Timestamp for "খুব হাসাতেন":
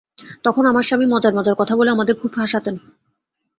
2.15-2.75